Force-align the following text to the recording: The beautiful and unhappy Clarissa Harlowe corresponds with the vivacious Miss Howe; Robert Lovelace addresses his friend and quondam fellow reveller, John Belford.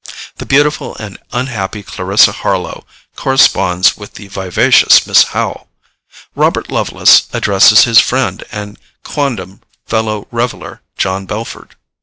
The 0.37 0.47
beautiful 0.47 0.95
and 0.95 1.19
unhappy 1.31 1.83
Clarissa 1.83 2.31
Harlowe 2.31 2.87
corresponds 3.15 3.97
with 3.97 4.15
the 4.15 4.29
vivacious 4.29 5.05
Miss 5.05 5.25
Howe; 5.25 5.67
Robert 6.33 6.71
Lovelace 6.71 7.27
addresses 7.33 7.83
his 7.83 7.99
friend 7.99 8.43
and 8.51 8.79
quondam 9.03 9.61
fellow 9.85 10.27
reveller, 10.31 10.81
John 10.97 11.27
Belford. 11.27 11.75